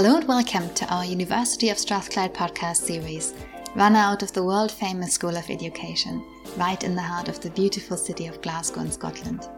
[0.00, 3.34] Hello and welcome to our University of Strathclyde podcast series,
[3.74, 6.24] run out of the world famous School of Education,
[6.56, 9.48] right in the heart of the beautiful city of Glasgow in Scotland.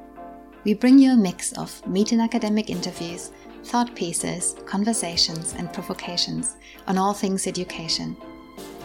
[0.64, 3.32] We bring you a mix of meet and academic interviews,
[3.64, 8.16] thought pieces, conversations, and provocations on all things education.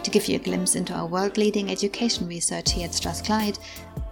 [0.02, 3.58] To give you a glimpse into our world leading education research here at Strathclyde,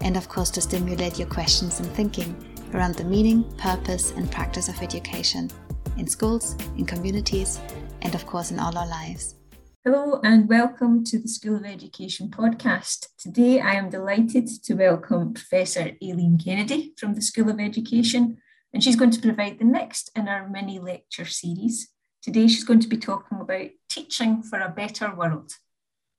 [0.00, 2.34] and of course to stimulate your questions and thinking
[2.72, 5.50] around the meaning, purpose, and practice of education
[5.96, 7.60] in schools, in communities,
[8.02, 9.36] and of course in all our lives.
[9.84, 13.08] Hello and welcome to the School of Education podcast.
[13.18, 18.38] Today I am delighted to welcome Professor Aileen Kennedy from the School of Education,
[18.72, 21.88] and she's going to provide the next in our mini lecture series.
[22.22, 25.52] Today she's going to be talking about teaching for a better world.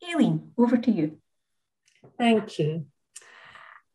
[0.07, 1.17] Aileen, over to you.
[2.19, 2.85] Thank you.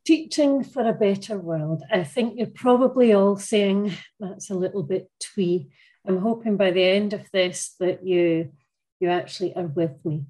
[0.05, 1.83] Teaching for a better world.
[1.93, 5.71] I think you're probably all saying that's a little bit twee.
[6.07, 8.53] I'm hoping by the end of this that you
[8.99, 10.25] you actually are with me.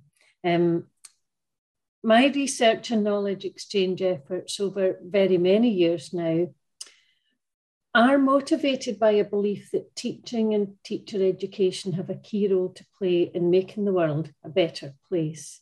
[0.45, 0.87] Um,
[2.03, 6.49] my research and knowledge exchange efforts over very many years now
[7.95, 12.87] are motivated by a belief that teaching and teacher education have a key role to
[12.97, 15.61] play in making the world a better place.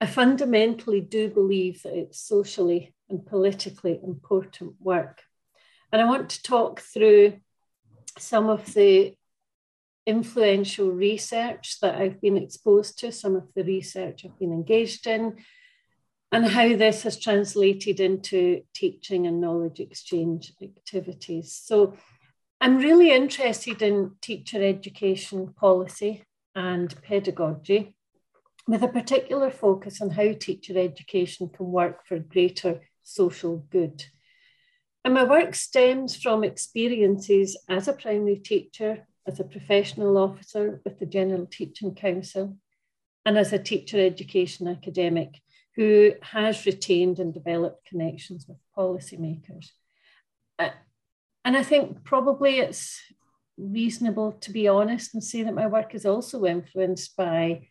[0.00, 5.22] I fundamentally do believe that it's socially and politically important work.
[5.92, 7.34] And I want to talk through
[8.18, 9.14] some of the
[10.06, 15.36] influential research that I've been exposed to, some of the research I've been engaged in,
[16.32, 21.52] and how this has translated into teaching and knowledge exchange activities.
[21.52, 21.96] So
[22.60, 27.94] I'm really interested in teacher education policy and pedagogy
[28.70, 34.04] with a particular focus on how teacher education can work for greater social good.
[35.04, 41.00] And my work stems from experiences as a primary teacher, as a professional officer with
[41.00, 42.58] the General Teaching Council,
[43.26, 45.40] and as a teacher education academic
[45.74, 49.70] who has retained and developed connections with policymakers.
[50.60, 50.70] Uh,
[51.44, 53.00] and I think probably it's
[53.56, 57.66] reasonable to be honest and say that my work is also influenced by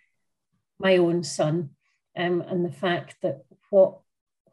[0.80, 1.72] my own son
[2.18, 4.00] um, and the fact that what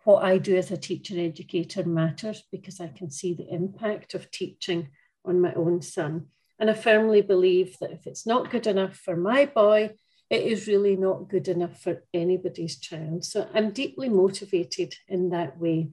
[0.05, 4.31] what I do as a teacher educator matters because I can see the impact of
[4.31, 4.91] teaching
[5.25, 6.27] on my own son.
[6.61, 9.97] And I firmly believe that if it's not good enough for my boy,
[10.31, 13.25] it is really not good enough for anybody's child.
[13.25, 15.91] So I'm deeply motivated in that way.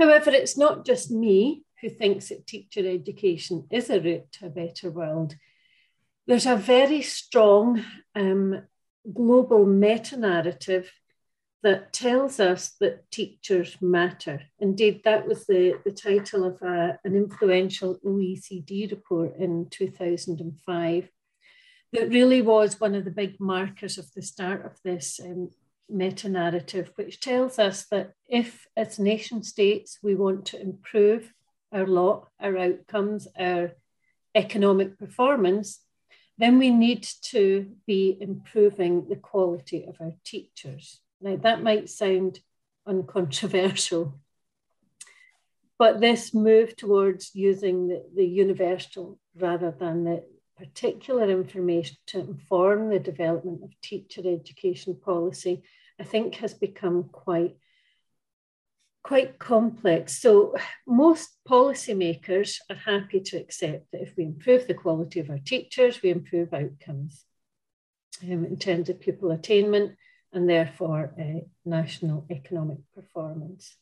[0.00, 4.50] However, it's not just me who thinks that teacher education is a route to a
[4.50, 5.36] better world.
[6.26, 7.84] There's a very strong
[8.14, 8.62] um,
[9.12, 10.90] global meta narrative
[11.62, 14.42] that tells us that teachers matter.
[14.58, 21.08] Indeed, that was the, the title of a, an influential OECD report in 2005
[21.92, 25.50] that really was one of the big markers of the start of this um,
[25.88, 31.32] meta narrative, which tells us that if, as nation states, we want to improve
[31.70, 33.72] our lot, our outcomes, our
[34.34, 35.80] economic performance,
[36.42, 41.00] then we need to be improving the quality of our teachers.
[41.20, 42.40] Now, that might sound
[42.84, 44.18] uncontroversial,
[45.78, 50.24] but this move towards using the, the universal rather than the
[50.58, 55.62] particular information to inform the development of teacher education policy,
[56.00, 57.56] I think has become quite
[59.02, 60.20] quite complex.
[60.20, 60.54] So
[60.86, 66.02] most policymakers are happy to accept that if we improve the quality of our teachers,
[66.02, 67.24] we improve outcomes
[68.22, 69.96] um, in terms of pupil attainment
[70.32, 73.76] and therefore uh, national economic performance.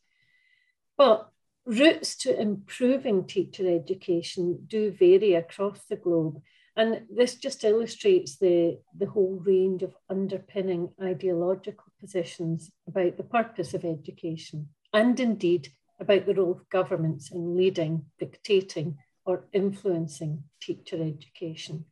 [0.96, 1.28] But
[1.66, 6.40] routes to improving teacher education do vary across the globe.
[6.76, 13.74] And this just illustrates the, the whole range of underpinning ideological positions about the purpose
[13.74, 15.68] of education and indeed
[15.98, 21.84] about the role of governments in leading, dictating, or influencing teacher education.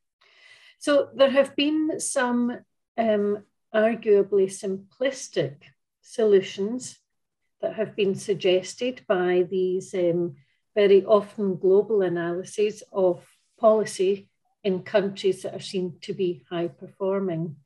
[0.78, 2.58] So there have been some
[2.96, 3.44] um,
[3.74, 5.56] arguably simplistic
[6.00, 6.98] solutions
[7.60, 10.36] that have been suggested by these um,
[10.74, 13.26] very often global analyses of
[13.58, 14.28] policy
[14.62, 17.56] in countries that are seen to be high performing.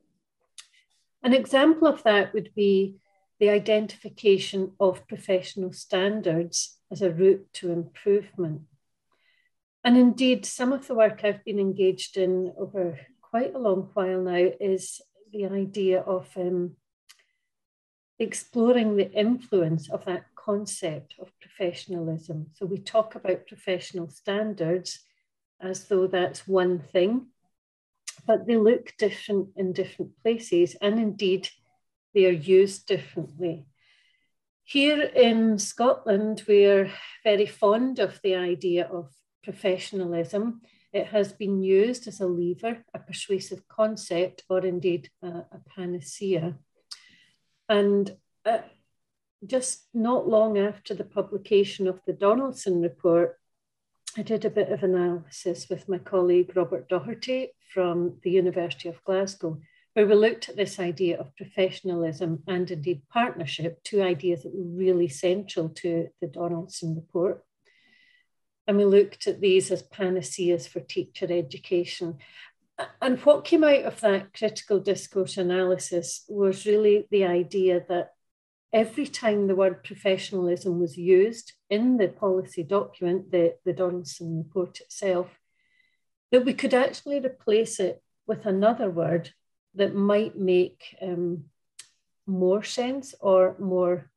[1.22, 2.96] An example of that would be
[3.42, 8.60] the identification of professional standards as a route to improvement.
[9.82, 14.20] And indeed, some of the work I've been engaged in over quite a long while
[14.20, 15.00] now is
[15.32, 16.76] the idea of um,
[18.20, 22.46] exploring the influence of that concept of professionalism.
[22.54, 25.00] So we talk about professional standards
[25.60, 27.26] as though that's one thing,
[28.24, 31.48] but they look different in different places, and indeed,
[32.14, 33.66] they are used differently.
[34.64, 36.90] Here in Scotland, we're
[37.24, 39.10] very fond of the idea of
[39.42, 40.60] professionalism.
[40.92, 46.58] It has been used as a lever, a persuasive concept, or indeed a, a panacea.
[47.68, 48.58] And uh,
[49.46, 53.38] just not long after the publication of the Donaldson report,
[54.16, 59.02] I did a bit of analysis with my colleague Robert Doherty from the University of
[59.04, 59.58] Glasgow,
[59.94, 64.78] where we looked at this idea of professionalism and indeed partnership, two ideas that were
[64.78, 67.44] really central to the Donaldson report.
[68.66, 72.18] And we looked at these as panaceas for teacher education.
[73.02, 78.12] And what came out of that critical discourse analysis was really the idea that
[78.72, 84.80] every time the word professionalism was used in the policy document, the, the Donaldson report
[84.80, 85.28] itself,
[86.30, 89.32] that we could actually replace it with another word
[89.74, 91.44] that might make um,
[92.26, 94.10] more sense or more,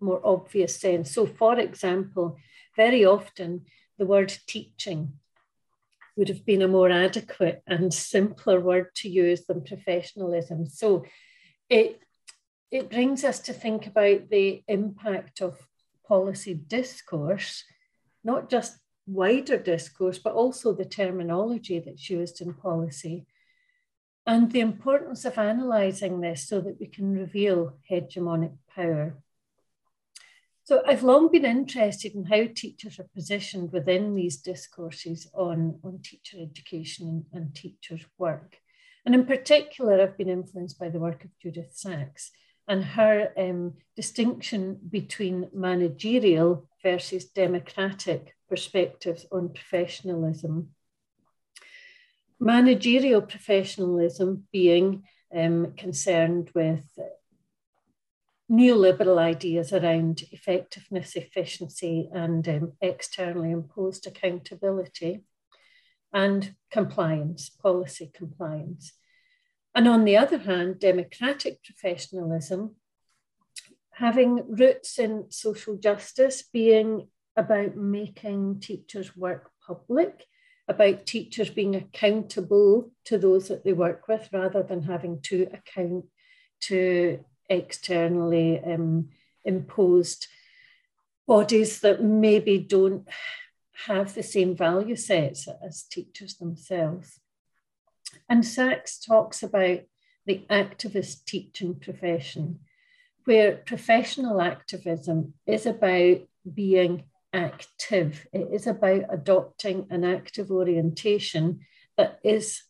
[0.00, 1.12] more obvious sense.
[1.12, 2.36] So, for example,
[2.76, 3.66] very often
[3.98, 5.14] the word teaching
[6.16, 10.68] would have been a more adequate and simpler word to use than professionalism.
[10.68, 11.04] So,
[11.68, 12.00] it
[12.70, 15.56] it brings us to think about the impact of
[16.08, 17.62] policy discourse,
[18.24, 23.26] not just wider discourse, but also the terminology that's used in policy,
[24.26, 29.16] and the importance of analysing this so that we can reveal hegemonic power.
[30.64, 36.00] So I've long been interested in how teachers are positioned within these discourses on, on
[36.02, 38.56] teacher education and, and teachers' work.
[39.04, 42.30] And in particular, I've been influenced by the work of Judith Sachs
[42.66, 50.70] and her um, distinction between managerial versus democratic perspectives on professionalism.
[52.40, 55.04] Managerial professionalism being
[55.34, 56.84] um, concerned with
[58.50, 65.24] neoliberal ideas around effectiveness, efficiency, and um, externally imposed accountability,
[66.12, 68.92] and compliance, policy compliance.
[69.74, 72.76] And on the other hand, democratic professionalism,
[73.94, 80.26] having roots in social justice, being about making teachers' work public,
[80.68, 86.06] about teachers being accountable to those that they work with rather than having to account
[86.60, 89.10] to externally um,
[89.44, 90.26] imposed
[91.26, 93.06] bodies that maybe don't
[93.86, 97.20] have the same value sets as teachers themselves.
[98.28, 99.80] And Sachs talks about
[100.26, 102.60] the activist teaching profession,
[103.24, 106.18] where professional activism is about
[106.52, 107.04] being
[107.34, 108.26] active.
[108.32, 111.60] It is about adopting an active orientation
[111.96, 112.62] that is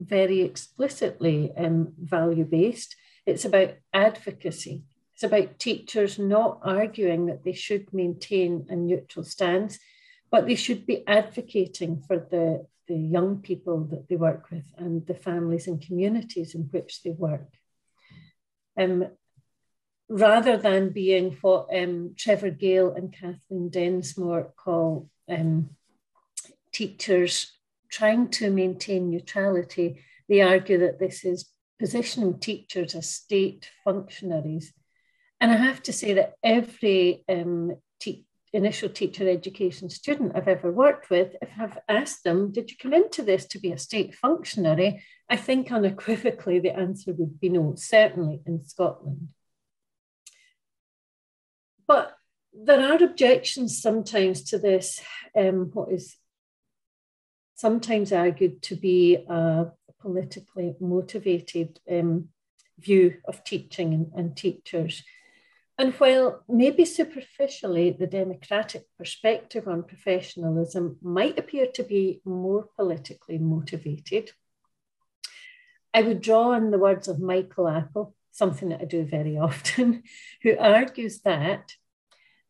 [0.00, 2.96] very explicitly um, value based.
[3.26, 4.84] It's about advocacy.
[5.14, 9.78] It's about teachers not arguing that they should maintain a neutral stance,
[10.30, 15.06] but they should be advocating for the the young people that they work with and
[15.06, 17.48] the families and communities in which they work.
[18.78, 19.06] Um,
[20.08, 25.70] rather than being what um, Trevor Gale and Kathleen Densmore call um,
[26.72, 27.52] teachers
[27.90, 34.72] trying to maintain neutrality, they argue that this is positioning teachers as state functionaries.
[35.40, 40.70] And I have to say that every um, te- initial teacher education student I've ever
[40.70, 44.14] worked with, if I've asked them, Did you come into this to be a state
[44.14, 45.02] functionary?
[45.28, 49.28] I think unequivocally the answer would be no, certainly in Scotland.
[51.86, 52.16] But
[52.52, 55.00] there are objections sometimes to this,
[55.36, 56.16] um, what is
[57.54, 59.66] sometimes argued to be a
[60.00, 62.28] politically motivated um,
[62.78, 65.02] view of teaching and, and teachers.
[65.76, 73.38] And while maybe superficially the democratic perspective on professionalism might appear to be more politically
[73.38, 74.30] motivated,
[75.92, 80.02] I would draw on the words of Michael Apple, something that I do very often,
[80.42, 81.72] who argues that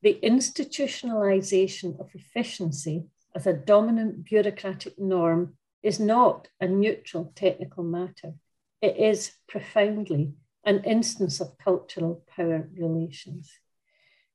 [0.02, 8.34] the institutionalization of efficiency as a dominant bureaucratic norm is not a neutral technical matter.
[8.80, 10.32] It is profoundly
[10.64, 13.52] an instance of cultural power relations.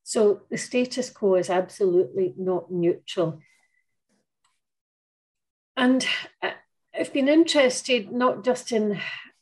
[0.03, 3.41] So the status quo is absolutely not neutral.
[5.75, 6.06] And
[6.41, 6.51] uh,
[6.98, 9.00] I've been interested not just in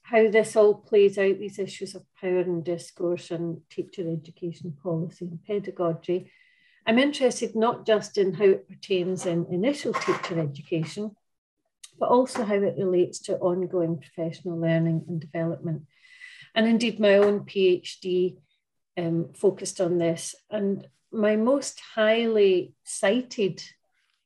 [0.10, 5.26] how this all plays out, these issues of power and discourse and teacher education policy
[5.26, 6.32] and pedagogy.
[6.86, 11.14] I'm interested not just in how it pertains in initial teacher education,
[12.00, 15.84] but also how it relates to ongoing professional learning and development.
[16.56, 18.38] And indeed, my own PhD
[18.98, 20.36] um, focused on this.
[20.50, 23.62] And my most highly cited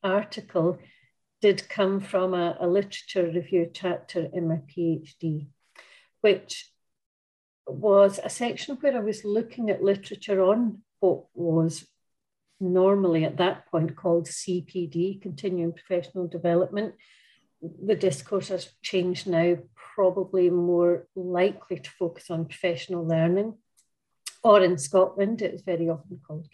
[0.04, 0.78] article
[1.42, 5.48] did come from a, a literature review chapter in my PhD,
[6.22, 6.72] which
[7.68, 11.88] was a section where I was looking at literature on what was
[12.60, 16.94] normally at that point called CPD, Continuing Professional Development.
[17.62, 19.58] The discourse has changed now,
[19.96, 23.56] probably more likely to focus on professional learning.
[24.44, 26.48] Or in Scotland, it's very often called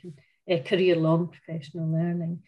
[0.52, 2.44] uh, career long professional learning.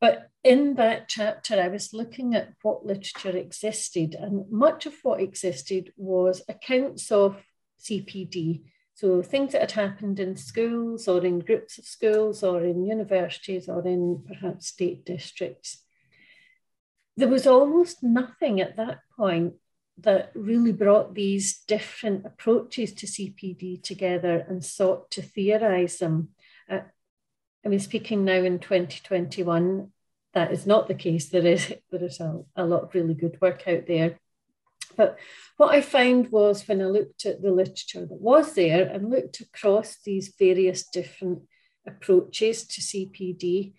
[0.00, 5.20] But in that chapter, I was looking at what literature existed, and much of what
[5.20, 7.42] existed was accounts of
[7.80, 8.62] CPD.
[8.94, 13.68] So things that had happened in schools or in groups of schools or in universities
[13.68, 15.84] or in perhaps state districts.
[17.16, 19.54] There was almost nothing at that point
[19.98, 26.30] that really brought these different approaches to CPD together and sought to theorize them.
[26.68, 26.80] Uh,
[27.64, 29.92] I mean, speaking now in 2021,
[30.32, 31.28] that is not the case.
[31.28, 34.18] There is there is a, a lot of really good work out there.
[34.96, 35.18] But
[35.56, 39.40] what I found was when I looked at the literature that was there and looked
[39.40, 41.42] across these various different
[41.86, 43.74] approaches to CPD,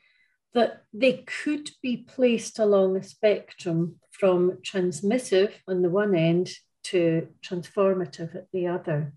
[0.54, 6.52] that they could be placed along a spectrum from transmissive on the one end
[6.84, 9.14] to transformative at the other.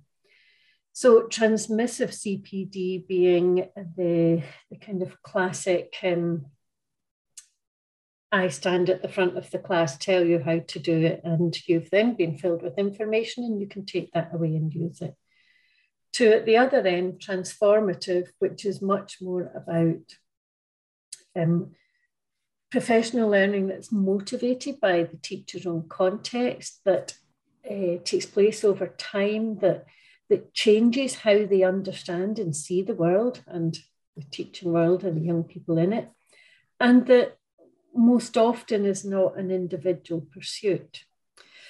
[0.96, 6.46] So, transmissive CPD being the, the kind of classic um,
[8.30, 11.56] I stand at the front of the class, tell you how to do it, and
[11.68, 15.16] you've then been filled with information and you can take that away and use it.
[16.14, 20.14] To at the other end, transformative, which is much more about
[21.34, 21.72] um,
[22.70, 27.14] professional learning that's motivated by the teacher's own context, that
[27.68, 29.86] uh, takes place over time, that,
[30.35, 33.79] that changes how they understand and see the world and
[34.17, 36.09] the teaching world and the young people in it,
[36.81, 37.37] and that
[37.95, 41.05] most often is not an individual pursuit.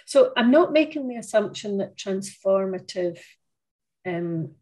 [0.06, 3.18] So I'm not making the assumption that transformative
[4.06, 4.52] um,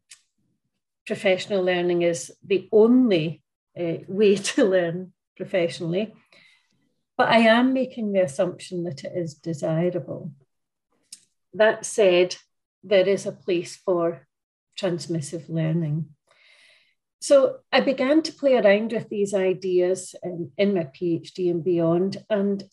[1.07, 3.45] professional learning is the only
[3.79, 6.13] uh, way to learn professionally,
[7.17, 10.33] but I am making the assumption that it is desirable.
[11.55, 12.35] That said,
[12.83, 14.27] there is a place for
[14.79, 16.07] transmissive learning.
[17.21, 22.25] So I began to play around with these ideas um, in my PhD and beyond,
[22.29, 22.65] and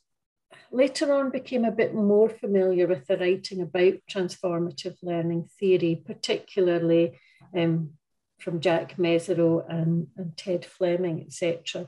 [0.72, 7.20] later on became a bit more familiar with the writing about transformative learning theory, particularly
[7.56, 7.92] um,
[8.40, 11.88] from Jack Mezirow and, and Ted Fleming, etc.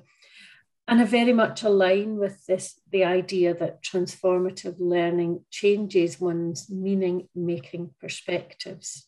[0.87, 7.29] And I very much align with this the idea that transformative learning changes one's meaning
[7.33, 9.07] making perspectives.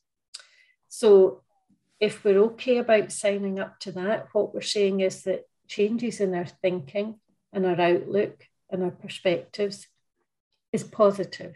[0.87, 1.41] So
[1.99, 6.33] if we're okay about signing up to that, what we're saying is that changes in
[6.35, 7.19] our thinking
[7.51, 9.87] and our outlook and our perspectives
[10.71, 11.55] is positive,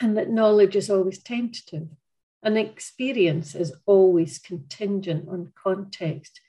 [0.00, 1.88] and that knowledge is always tentative,
[2.42, 6.40] and experience is always contingent on context.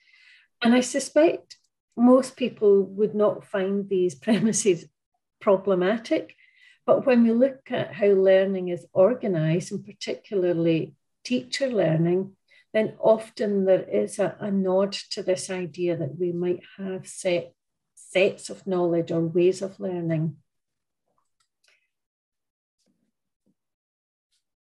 [0.62, 1.58] And I suspect
[2.00, 4.86] most people would not find these premises
[5.39, 6.36] problematic.
[6.86, 12.36] But when we look at how learning is organized, and particularly teacher learning,
[12.74, 17.53] then often there is a, a nod to this idea that we might have set
[17.96, 20.38] sets of knowledge or ways of learning.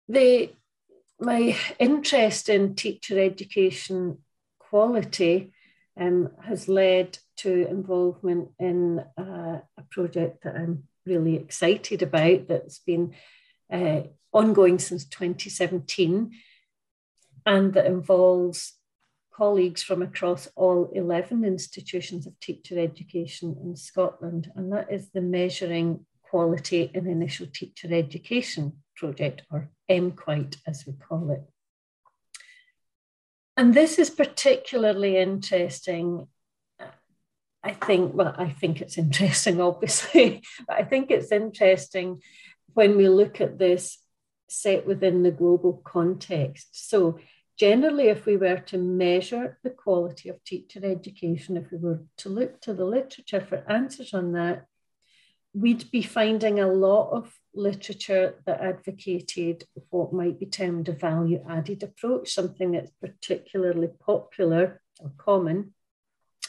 [0.09, 0.53] The,
[1.19, 4.19] my interest in teacher education
[4.59, 5.53] quality
[5.99, 12.79] um, has led to involvement in uh, a project that I'm really excited about that's
[12.81, 13.15] been
[13.73, 14.03] uh,
[14.33, 16.33] ongoing since 2017
[17.47, 18.75] and that involves
[19.39, 25.21] colleagues from across all 11 institutions of teacher education in Scotland, and that is the
[25.21, 31.43] Measuring Quality in Initial Teacher Education project, or MQUITE as we call it.
[33.57, 36.27] And this is particularly interesting.
[37.63, 42.21] I think, well, I think it's interesting, obviously, but I think it's interesting
[42.75, 43.99] when we look at this
[44.49, 46.89] set within the global context.
[46.89, 47.19] So
[47.59, 52.29] generally, if we were to measure the quality of teacher education, if we were to
[52.29, 54.65] look to the literature for answers on that,
[55.53, 61.45] we'd be finding a lot of literature that advocated what might be termed a value
[61.49, 65.75] added approach, something that's particularly popular or common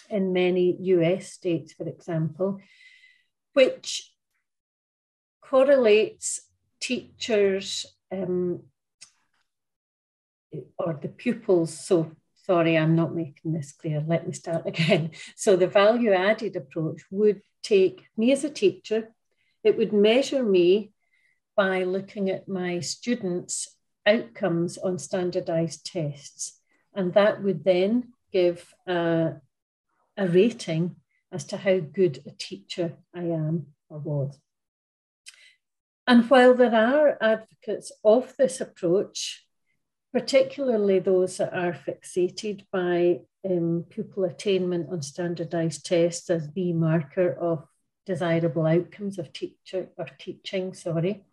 [0.09, 2.59] in many US states, for example,
[3.53, 4.13] which
[5.41, 6.41] correlates
[6.79, 8.63] teachers um,
[10.77, 11.73] or the pupils.
[11.73, 14.03] So, sorry, I'm not making this clear.
[14.05, 15.11] Let me start again.
[15.35, 19.09] So, the value added approach would take me as a teacher,
[19.63, 20.93] it would measure me
[21.55, 23.75] by looking at my students'
[24.05, 26.59] outcomes on standardized tests.
[26.93, 29.33] And that would then give a,
[30.19, 30.97] a rating
[31.31, 34.37] as to how good a teacher I am or was.
[36.05, 39.45] And while there are advocates of this approach,
[40.11, 47.31] particularly those that are fixated by um, pupil attainment on standardized tests as the marker
[47.31, 47.65] of
[48.05, 51.23] desirable outcomes of teacher or teaching, sorry.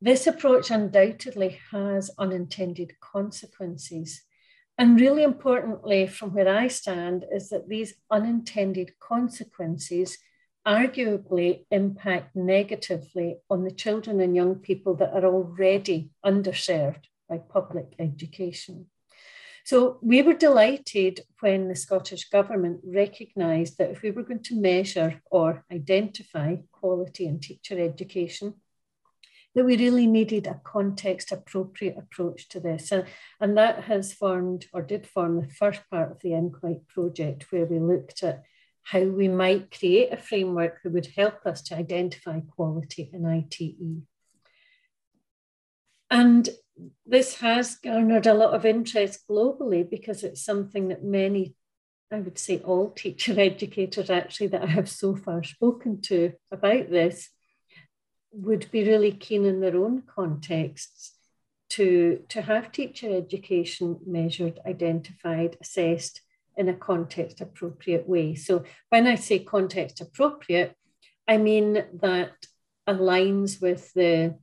[0.00, 4.22] This approach undoubtedly has unintended consequences.
[4.78, 10.18] And really importantly, from where I stand, is that these unintended consequences
[10.64, 17.94] arguably impact negatively on the children and young people that are already underserved by public
[17.98, 18.86] education.
[19.64, 24.60] So we were delighted when the Scottish Government recognised that if we were going to
[24.60, 28.54] measure or identify quality in teacher education,
[29.58, 32.92] that we really needed a context appropriate approach to this.
[32.92, 33.06] And,
[33.40, 37.66] and that has formed or did form the first part of the MQUITE project, where
[37.66, 38.44] we looked at
[38.84, 44.04] how we might create a framework that would help us to identify quality in ITE.
[46.08, 46.48] And
[47.04, 51.56] this has garnered a lot of interest globally because it's something that many,
[52.12, 56.90] I would say all teacher educators actually that I have so far spoken to about
[56.90, 57.30] this
[58.32, 61.14] would be really keen in their own contexts
[61.70, 66.22] to, to have teacher education measured, identified, assessed,
[66.56, 68.34] in a context appropriate way.
[68.34, 70.74] So when I say context appropriate,
[71.28, 72.32] I mean that
[72.86, 74.36] aligns with the,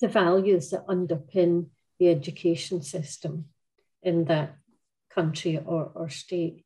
[0.00, 1.66] the values that underpin
[1.98, 3.46] the education system
[4.02, 4.56] in that
[5.10, 6.64] country or, or state.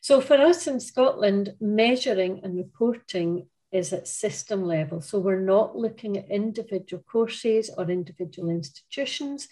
[0.00, 5.00] So for us in Scotland, measuring and reporting is at system level.
[5.00, 9.48] So we're not looking at individual courses or individual institutions,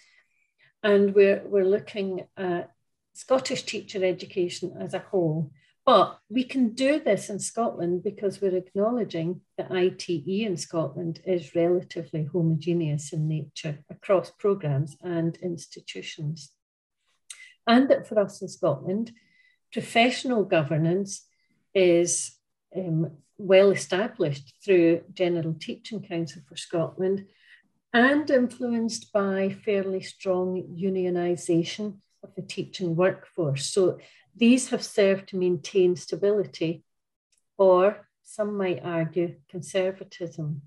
[0.83, 2.71] and we're, we're looking at
[3.13, 5.51] Scottish teacher education as a whole.
[5.85, 11.55] But we can do this in Scotland because we're acknowledging that ITE in Scotland is
[11.55, 16.51] relatively homogeneous in nature across programmes and institutions.
[17.65, 19.13] And that for us in Scotland,
[19.71, 21.25] professional governance
[21.73, 22.37] is
[22.75, 27.25] um, well established through General Teaching Council for Scotland
[27.93, 33.65] and influenced by fairly strong unionisation of the teaching workforce.
[33.65, 33.97] So
[34.35, 36.83] these have served to maintain stability,
[37.57, 40.61] or some might argue conservatism.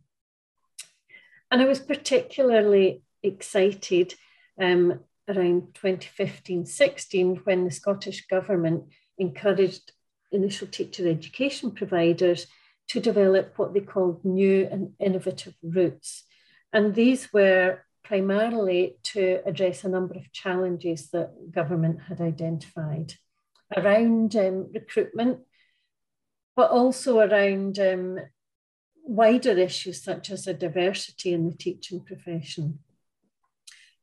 [1.51, 4.15] And I was particularly excited
[4.61, 8.85] um, around 2015 16 when the Scottish Government
[9.19, 9.93] encouraged
[10.33, 12.47] initial teacher education providers
[12.93, 16.25] to develop what they called new and innovative routes.
[16.75, 23.15] And these were primarily to address a number of challenges that government had identified
[23.75, 25.39] around um, recruitment,
[26.55, 28.19] but also around um,
[29.05, 32.81] wider issues such as a diversity in the teaching profession.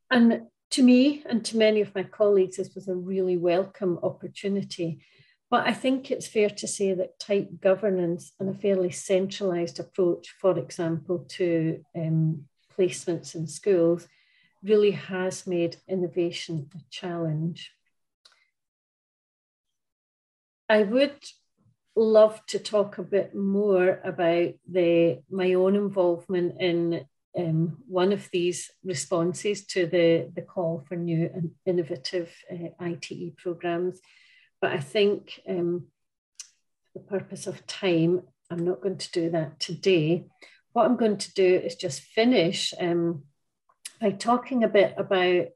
[0.10, 5.04] And to me and to many of my colleagues, this was a really welcome opportunity.
[5.50, 10.36] But I think it's fair to say that tight governance and a fairly centralised approach,
[10.40, 12.46] for example, to um,
[12.78, 14.08] placements in schools
[14.62, 17.72] really has made innovation a challenge.
[20.68, 21.18] I would
[21.96, 27.06] love to talk a bit more about the my own involvement in
[27.38, 33.36] um, one of these responses to the, the call for new and innovative uh, ITE
[33.38, 34.00] programs.
[34.62, 35.88] But I think um,
[36.92, 40.26] for the purpose of time, I'm not going to do that today
[40.74, 43.24] what I'm going to do is just finish um,
[44.00, 45.48] by talking a bit about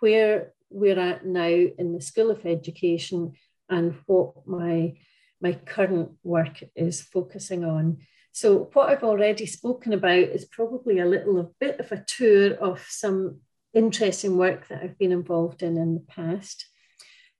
[0.00, 3.32] where we're at now in the School of Education
[3.68, 4.94] and what my,
[5.40, 7.98] my current work is focusing on.
[8.32, 12.54] So what I've already spoken about is probably a little a bit of a tour
[12.54, 13.40] of some
[13.72, 16.66] interesting work that I've been involved in in the past.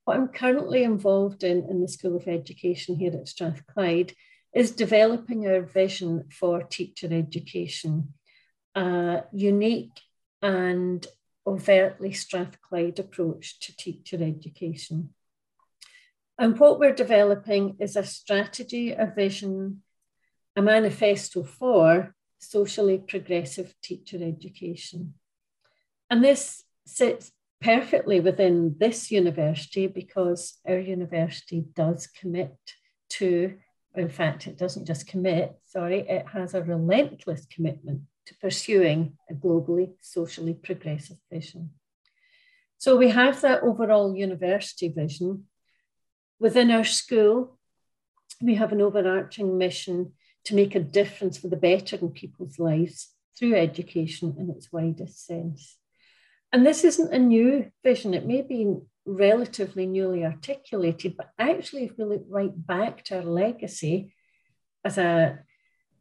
[0.05, 4.13] What I'm currently involved in in the School of Education here at Strathclyde
[4.53, 8.13] is developing our vision for teacher education,
[8.75, 9.99] a unique
[10.43, 11.05] and
[11.47, 15.09] overtly Strathclyde approach to teacher education.
[16.37, 19.81] And what we're developing is a strategy, a vision,
[20.55, 25.15] a manifesto for socially progressive teacher education.
[26.11, 27.31] And this sits
[27.65, 32.55] perfectly within this university because our university does commit
[33.09, 33.55] to,
[33.95, 39.33] in fact, it doesn't just commit, sorry, it has a relentless commitment to pursuing a
[39.33, 41.71] globally socially progressive vision.
[42.77, 45.45] So we have that overall university vision.
[46.39, 47.57] Within our school,
[48.43, 53.09] we have an overarching mission to make a difference for the better in people's lives
[53.35, 55.77] through education in its widest sense.
[56.55, 61.97] And this isn't a new vision, it may be relatively newly articulated, but actually, if
[61.97, 64.13] we look right back to our legacy
[64.85, 65.39] as a,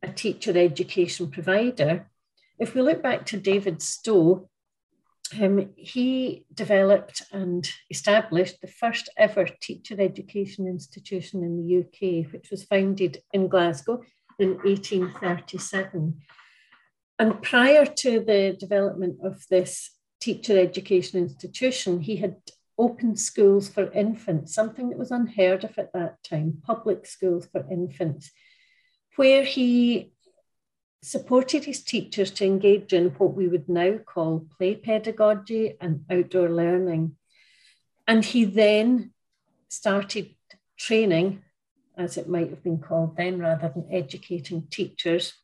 [0.01, 2.09] a teacher education provider,
[2.61, 4.49] if we look back to David Stow,
[5.43, 12.53] um, he developed and established the first ever teacher education institution in the UK, which
[12.53, 14.05] was founded in Glasgow
[14.38, 16.21] in 1837.
[17.19, 22.37] And prior to the development of this teacher education institution, he had
[22.79, 27.66] opened schools for infants, something that was unheard of at that time, public schools for
[27.70, 28.31] infants,
[29.16, 30.12] where he
[31.03, 36.48] supported his teachers to engage in what we would now call play pedagogy and outdoor
[36.48, 37.14] learning.
[38.09, 39.12] And he then
[39.68, 40.35] started
[40.79, 41.42] training,
[41.96, 45.35] as it might have been called then, rather than educating teachers,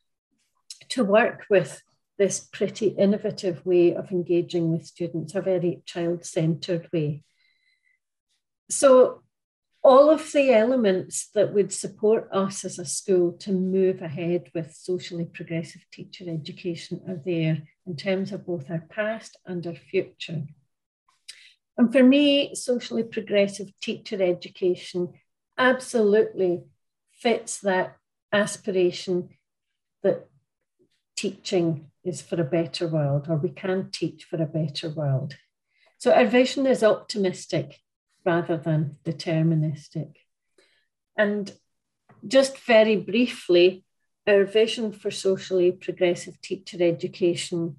[0.89, 1.81] to work with
[2.21, 7.23] this pretty innovative way of engaging with students, a very child centered way.
[8.69, 9.23] So
[9.81, 14.71] all of the elements that would support us as a school to move ahead with
[14.75, 20.43] socially progressive teacher education are there in terms of both our past and our future.
[21.75, 25.13] And for me, socially progressive teacher education
[25.57, 26.61] absolutely
[27.13, 27.97] fits that
[28.31, 29.29] aspiration
[30.03, 30.27] that
[31.17, 35.35] teaching is for a better world, or we can teach for a better world.
[35.97, 37.79] So our vision is optimistic
[38.25, 40.13] rather than deterministic.
[41.17, 41.51] And
[42.27, 43.85] just very briefly,
[44.27, 47.77] our vision for socially progressive teacher education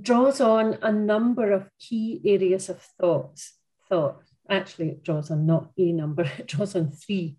[0.00, 3.54] draws on a number of key areas of thoughts.
[3.88, 7.36] Thought actually, it draws on not a number; it draws on three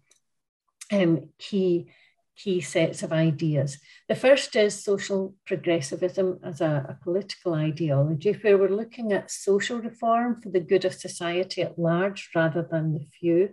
[0.92, 1.88] um, key
[2.36, 3.80] key sets of ideas.
[4.08, 9.80] The first is social progressivism as a, a, political ideology, where we're looking at social
[9.80, 13.52] reform for the good of society at large rather than the few,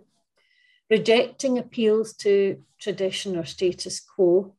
[0.90, 4.54] rejecting appeals to tradition or status quo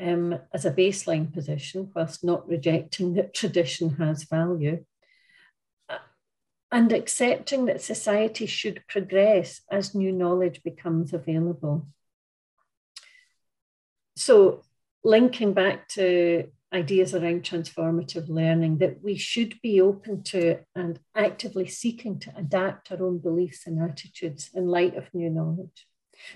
[0.00, 4.84] um, as a baseline position, whilst not rejecting that tradition has value.
[6.70, 11.88] And accepting that society should progress as new knowledge becomes available
[14.18, 14.62] so
[15.04, 21.66] linking back to ideas around transformative learning that we should be open to and actively
[21.66, 25.86] seeking to adapt our own beliefs and attitudes in light of new knowledge.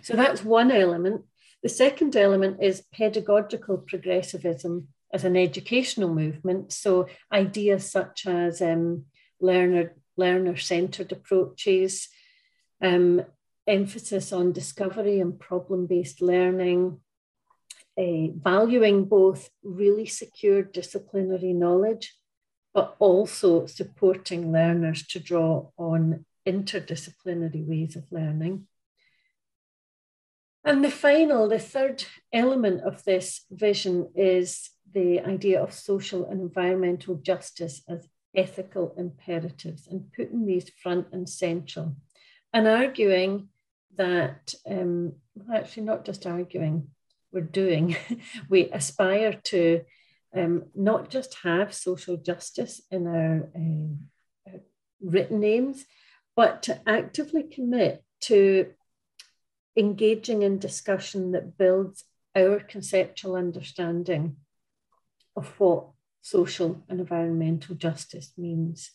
[0.00, 1.24] So that's one element.
[1.62, 6.72] The second element is pedagogical progressivism as an educational movement.
[6.72, 9.04] So ideas such as um,
[9.40, 12.08] learner learner centered approaches,
[12.82, 13.22] um,
[13.66, 17.00] emphasis on discovery and problem based learning,
[17.98, 22.14] uh, valuing both really secure disciplinary knowledge,
[22.74, 28.66] but also supporting learners to draw on interdisciplinary ways of learning.
[30.64, 36.40] And the final, the third element of this vision is the idea of social and
[36.40, 41.96] environmental justice as ethical imperatives and putting these front and central
[42.52, 43.48] and arguing
[43.96, 45.12] that, um,
[45.52, 46.88] actually, not just arguing,
[47.32, 47.96] we're doing,
[48.48, 49.82] we aspire to
[50.34, 54.58] um, not just have social justice in our uh,
[55.00, 55.84] written names,
[56.36, 58.72] but to actively commit to
[59.76, 62.04] engaging in discussion that builds
[62.36, 64.36] our conceptual understanding
[65.36, 65.88] of what
[66.22, 68.90] social and environmental justice means.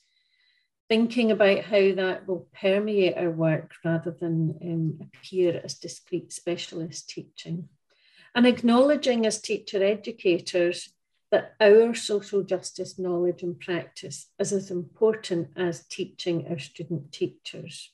[0.89, 7.10] Thinking about how that will permeate our work rather than um, appear as discrete specialist
[7.10, 7.67] teaching
[8.38, 10.93] and acknowledging as teacher educators
[11.32, 17.91] that our social justice knowledge and practice is as important as teaching our student teachers.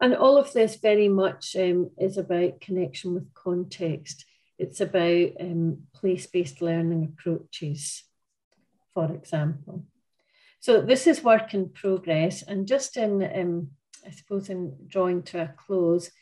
[0.00, 4.26] And all of this very much um, is about connection with context.
[4.60, 8.04] It's about um, place based learning approaches,
[8.94, 9.86] for example.
[10.60, 12.42] So, this is work in progress.
[12.42, 13.70] And just in um,
[14.06, 16.12] I suppose, in drawing to a close,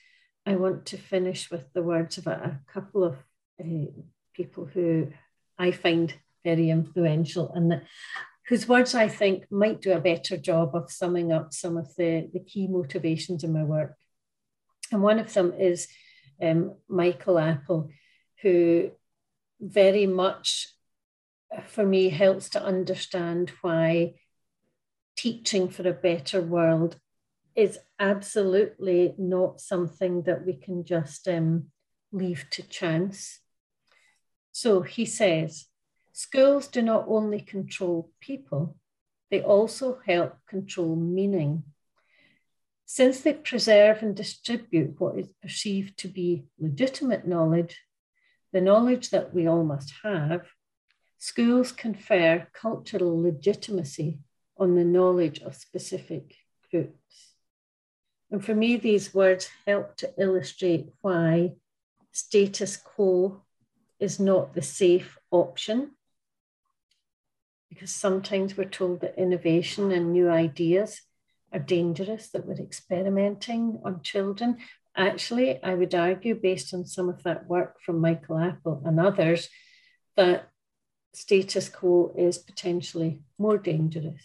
[0.44, 3.16] I want to finish with the words of a, a couple of
[3.60, 3.90] uh,
[4.34, 5.08] people who
[5.58, 6.12] I find
[6.44, 7.84] very influential and that,
[8.48, 12.28] whose words I think might do a better job of summing up some of the,
[12.32, 13.96] the key motivations in my work.
[14.90, 15.86] And one of them is
[16.42, 17.90] um, Michael Apple,
[18.42, 18.90] who
[19.60, 20.68] very much
[21.66, 24.14] for me helps to understand why
[25.16, 26.96] teaching for a better world
[27.54, 31.66] is absolutely not something that we can just um,
[32.10, 33.40] leave to chance.
[34.52, 35.66] So he says,
[36.12, 38.76] schools do not only control people,
[39.30, 41.64] they also help control meaning.
[42.84, 47.80] Since they preserve and distribute what is perceived to be legitimate knowledge,
[48.52, 50.46] the knowledge that we all must have,
[51.18, 54.18] schools confer cultural legitimacy
[54.58, 56.34] on the knowledge of specific
[56.70, 57.01] groups.
[58.32, 61.52] And for me, these words help to illustrate why
[62.12, 63.42] status quo
[64.00, 65.90] is not the safe option.
[67.68, 71.02] Because sometimes we're told that innovation and new ideas
[71.52, 74.56] are dangerous, that we're experimenting on children.
[74.96, 79.50] Actually, I would argue, based on some of that work from Michael Apple and others,
[80.16, 80.48] that
[81.12, 84.24] status quo is potentially more dangerous.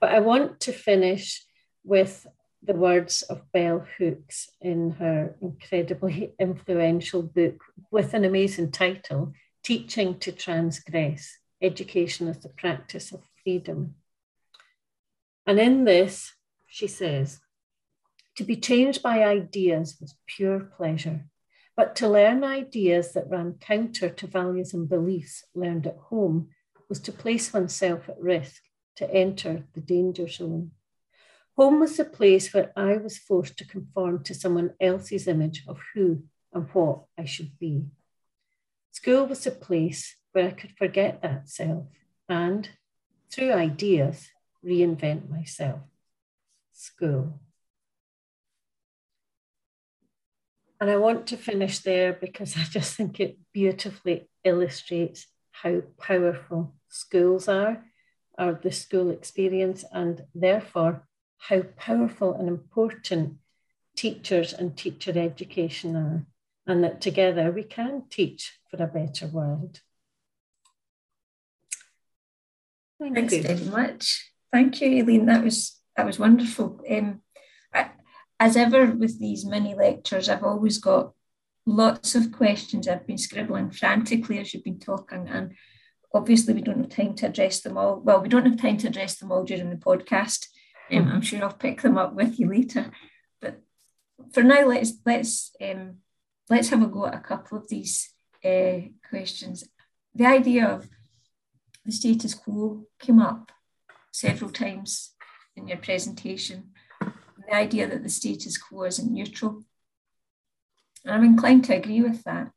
[0.00, 1.44] But I want to finish
[1.84, 2.26] with
[2.64, 10.18] the words of Bell Hooks in her incredibly influential book with an amazing title Teaching
[10.18, 13.94] to Transgress Education as the Practice of Freedom.
[15.46, 16.32] And in this,
[16.66, 17.40] she says,
[18.36, 21.26] to be changed by ideas was pure pleasure,
[21.76, 26.48] but to learn ideas that ran counter to values and beliefs learned at home
[26.88, 28.62] was to place oneself at risk,
[28.96, 30.72] to enter the danger zone.
[31.56, 35.78] Home was the place where I was forced to conform to someone else's image of
[35.94, 37.84] who and what I should be.
[38.90, 41.86] School was the place where I could forget that self
[42.28, 42.68] and,
[43.30, 44.30] through ideas,
[44.64, 45.80] reinvent myself.
[46.72, 47.40] School.
[50.80, 56.74] And I want to finish there because I just think it beautifully illustrates how powerful
[56.88, 57.84] schools are,
[58.36, 61.06] or the school experience, and therefore
[61.38, 63.36] how powerful and important
[63.96, 66.26] teachers and teacher education are,
[66.66, 69.80] and that together we can teach for a better world.
[73.00, 73.42] Thank Thanks you.
[73.42, 74.30] very much.
[74.52, 75.26] Thank you, Aileen.
[75.26, 76.80] That was that was wonderful.
[76.90, 77.20] Um,
[77.72, 77.90] I,
[78.40, 81.12] as ever with these mini lectures, I've always got
[81.66, 82.88] lots of questions.
[82.88, 85.54] I've been scribbling frantically as you've been talking, and
[86.14, 88.00] obviously we don't have time to address them all.
[88.00, 90.46] Well, we don't have time to address them all during the podcast.
[90.92, 92.90] Um, I'm sure I'll pick them up with you later.
[93.40, 93.62] But
[94.32, 95.96] for now, let's let's um,
[96.50, 98.12] let's have a go at a couple of these
[98.44, 99.64] uh, questions.
[100.14, 100.88] The idea of
[101.84, 103.50] the status quo came up
[104.12, 105.14] several times
[105.56, 106.70] in your presentation.
[107.00, 109.64] The idea that the status quo isn't neutral.
[111.04, 112.50] And I'm inclined to agree with that.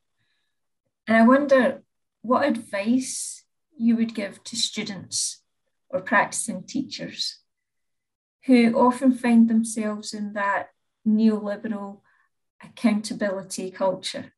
[1.07, 1.83] And I wonder
[2.21, 3.43] what advice
[3.77, 5.41] you would give to students
[5.89, 7.39] or practicing teachers
[8.47, 10.69] who often find themselves in that
[11.05, 11.99] neoliberal
[12.63, 14.33] accountability culture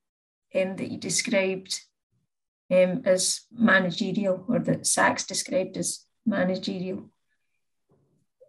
[0.55, 1.81] um, that you described
[2.71, 7.09] um, as managerial, or that Sachs described as managerial.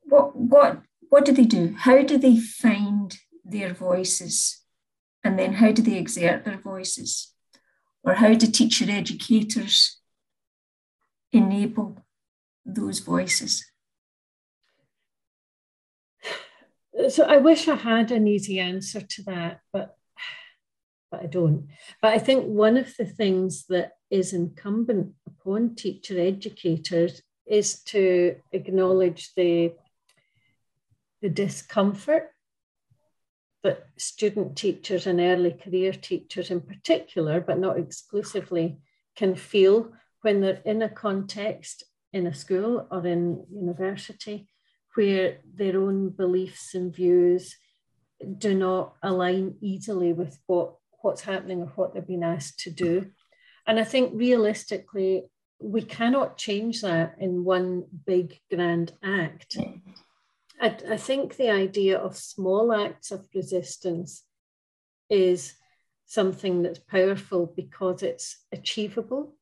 [0.04, 1.74] What, what, what do they do?
[1.78, 4.62] How do they find their voices?
[5.22, 7.34] And then how do they exert their voices?
[8.02, 10.00] Or how do teacher educators
[11.32, 11.98] enable
[12.64, 13.69] those voices?
[17.08, 19.96] So I wish I had an easy answer to that, but
[21.10, 21.66] but I don't.
[22.00, 28.36] But I think one of the things that is incumbent upon teacher educators is to
[28.52, 29.72] acknowledge the
[31.20, 32.30] the discomfort
[33.62, 38.78] that student teachers and early career teachers in particular, but not exclusively,
[39.16, 44.48] can feel when they're in a context in a school or in university
[44.94, 47.56] where their own beliefs and views
[48.38, 53.10] do not align easily with what, what's happening or what they're being asked to do.
[53.66, 55.24] And I think realistically,
[55.60, 59.56] we cannot change that in one big grand act.
[60.60, 64.24] I, I think the idea of small acts of resistance
[65.08, 65.54] is
[66.06, 69.34] something that's powerful because it's achievable.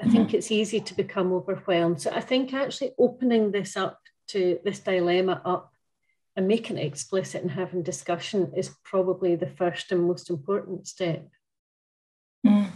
[0.00, 0.36] I think mm-hmm.
[0.36, 2.00] it's easy to become overwhelmed.
[2.02, 5.72] So I think actually opening this up to this dilemma up
[6.36, 11.28] and making it explicit and having discussion is probably the first and most important step.
[12.46, 12.70] Mm.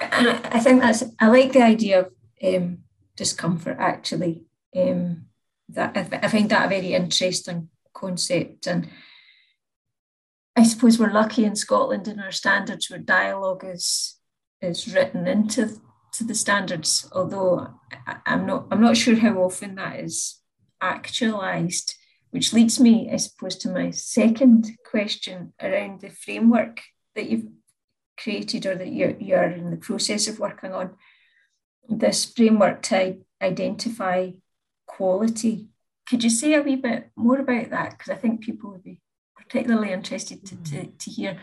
[0.00, 2.78] I think that's, I like the idea of um,
[3.16, 4.44] discomfort actually.
[4.76, 5.26] Um,
[5.68, 8.66] that I, I find that a very interesting concept.
[8.66, 8.88] And
[10.56, 14.18] I suppose we're lucky in Scotland in our standards where dialogue is
[14.60, 15.80] is written into
[16.12, 17.74] to the standards, although
[18.26, 20.40] I'm not I'm not sure how often that is
[20.84, 21.94] actualized,
[22.30, 26.80] which leads me, I suppose, to my second question around the framework
[27.14, 27.48] that you've
[28.18, 30.96] created or that you're, you're in the process of working on.
[31.88, 34.30] This framework to identify
[34.86, 35.68] quality.
[36.08, 37.90] Could you say a wee bit more about that?
[37.90, 39.00] Because I think people would be
[39.36, 40.98] particularly interested to, to, mm.
[40.98, 41.38] to hear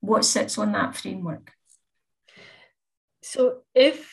[0.00, 1.52] what sits on that framework.
[3.22, 4.12] So, if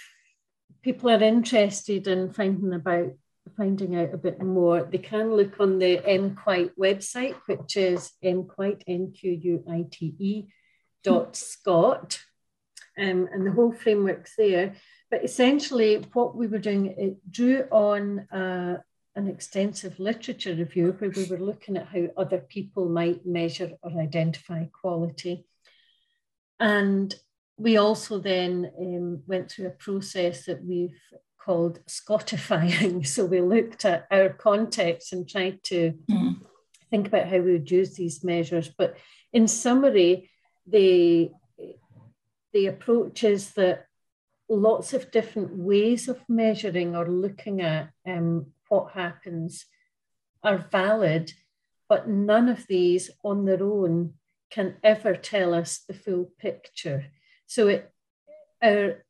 [0.81, 3.13] people are interested in finding about
[3.55, 8.83] finding out a bit more, they can look on the MQuite website, which is mquite,
[8.87, 10.47] M-Q-U-I-T-E
[11.03, 12.19] dot scot.
[12.97, 14.75] Um, and the whole framework's there.
[15.09, 18.77] But essentially what we were doing, it drew on uh,
[19.15, 23.91] an extensive literature review where we were looking at how other people might measure or
[23.99, 25.45] identify quality.
[26.59, 27.13] And
[27.57, 30.99] we also then um, went through a process that we've
[31.43, 33.05] called Scottifying.
[33.13, 36.35] So we looked at our context and tried to mm.
[36.89, 38.69] think about how we would use these measures.
[38.69, 38.97] But
[39.31, 40.29] in summary,
[40.65, 41.31] the,
[42.53, 43.87] the approach is that
[44.49, 49.65] lots of different ways of measuring or looking at um, what happens
[50.43, 51.33] are valid,
[51.89, 54.13] but none of these on their own
[54.49, 57.05] can ever tell us the full picture.
[57.47, 57.91] So it,
[58.61, 59.03] our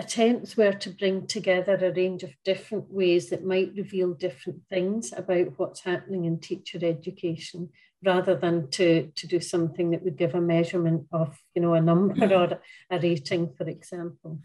[0.00, 5.12] attempts were to bring together a range of different ways that might reveal different things
[5.14, 7.68] about what's happening in teacher education
[8.02, 11.80] rather than to, to do something that would give a measurement of you know a
[11.80, 12.58] number or
[12.90, 14.40] a rating for example.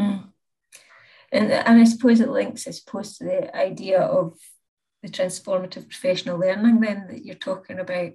[0.00, 0.24] Mm.
[1.32, 4.34] and, and i suppose it links i suppose to the idea of
[5.02, 8.12] the transformative professional learning then that you're talking about.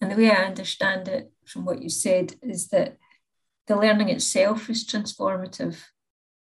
[0.00, 2.96] And the way i understand it from what you said is that
[3.66, 5.76] the learning itself is transformative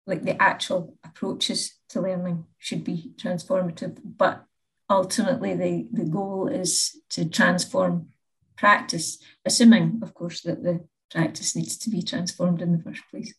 [0.07, 4.45] like the actual approaches to learning should be transformative, but
[4.91, 8.09] ultimately the, the goal is to transform
[8.57, 13.35] practice, assuming, of course, that the practice needs to be transformed in the first place.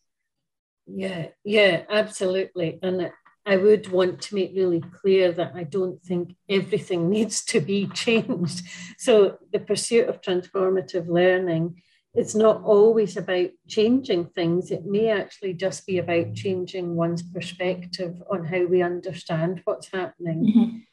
[0.86, 2.78] Yeah, yeah, absolutely.
[2.82, 3.10] And
[3.44, 7.86] I would want to make really clear that I don't think everything needs to be
[7.88, 8.62] changed.
[8.98, 11.82] So the pursuit of transformative learning
[12.16, 14.70] it's not always about changing things.
[14.70, 20.84] It may actually just be about changing one's perspective on how we understand what's happening.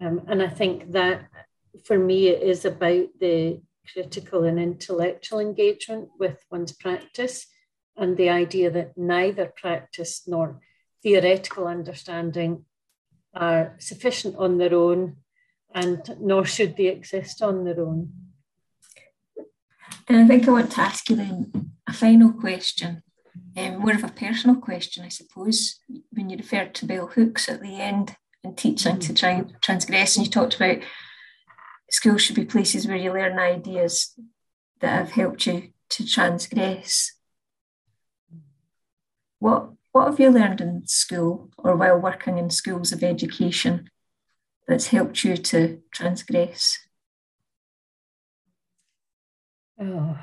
[0.00, 0.06] Mm-hmm.
[0.06, 1.28] Um, and I think that
[1.84, 3.60] for me, it is about the
[3.92, 7.46] critical and intellectual engagement with one's practice
[7.96, 10.60] and the idea that neither practice nor
[11.02, 12.64] theoretical understanding
[13.34, 15.16] are sufficient on their own
[15.74, 18.12] and nor should they exist on their own.
[20.10, 23.04] And I think I want to ask you then a final question,
[23.56, 25.78] um, more of a personal question, I suppose.
[26.10, 30.26] When you referred to bell hooks at the end and teaching to try transgress, and
[30.26, 30.78] you talked about
[31.92, 34.18] schools should be places where you learn ideas
[34.80, 37.12] that have helped you to transgress.
[39.38, 43.88] What what have you learned in school or while working in schools of education
[44.66, 46.80] that's helped you to transgress?
[49.82, 50.18] Oh,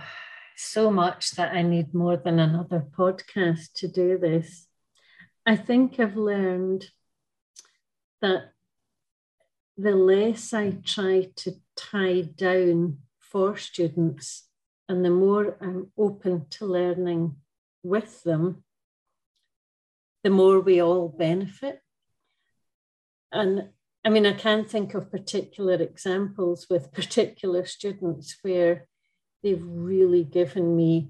[0.55, 4.67] so much that I need more than another podcast to do this.
[5.47, 6.91] I think I've learned
[8.21, 8.51] that
[9.75, 14.47] the less I try to tie down for students
[14.87, 17.37] and the more I'm open to learning
[17.81, 18.63] with them,
[20.23, 21.81] the more we all benefit.
[23.31, 23.69] And
[24.05, 28.87] I mean, I can think of particular examples with particular students where
[29.43, 31.09] they've really given me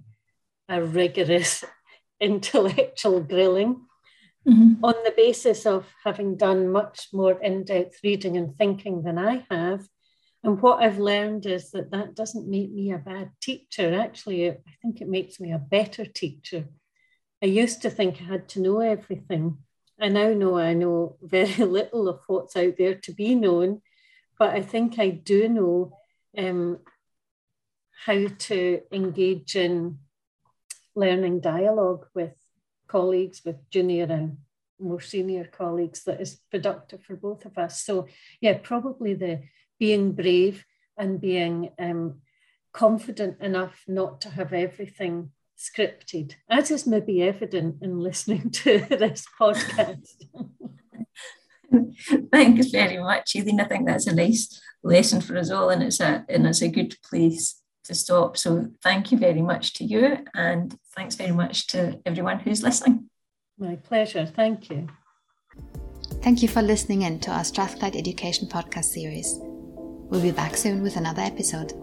[0.69, 1.63] a rigorous
[2.19, 3.81] intellectual grilling
[4.47, 4.83] mm-hmm.
[4.83, 9.45] on the basis of having done much more in depth reading and thinking than I
[9.49, 9.87] have.
[10.43, 13.93] And what I've learned is that that doesn't make me a bad teacher.
[13.93, 16.65] Actually, I think it makes me a better teacher.
[17.41, 19.57] I used to think I had to know everything.
[19.99, 23.81] I now know I know very little of what's out there to be known,
[24.39, 25.97] but I think I do know
[26.37, 26.79] um,
[28.05, 29.99] how to engage in
[30.95, 32.33] learning dialogue with
[32.87, 34.37] colleagues, with junior and
[34.79, 37.81] more senior colleagues that is productive for both of us.
[37.81, 38.07] So,
[38.41, 39.41] yeah, probably the
[39.79, 40.65] being brave
[40.97, 42.21] and being um,
[42.73, 49.25] confident enough not to have everything scripted, as is maybe evident in listening to this
[49.39, 50.25] podcast.
[52.31, 53.59] Thanks very much, Aileen.
[53.59, 56.69] I think that's a nice lesson for us all, and it's a and it's a
[56.69, 58.37] good place to stop.
[58.37, 63.09] So thank you very much to you, and thanks very much to everyone who's listening.
[63.57, 64.25] My pleasure.
[64.25, 64.87] Thank you.
[66.21, 69.39] Thank you for listening in to our Strathclyde Education podcast series.
[70.09, 71.73] We'll be back soon with another episode.